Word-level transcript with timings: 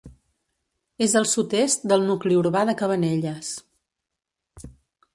És 1.07 1.13
al 1.19 1.27
sud-est 1.33 1.85
del 1.93 2.07
nucli 2.09 2.39
urbà 2.41 2.65
de 2.71 2.77
Cabanelles. 2.83 3.55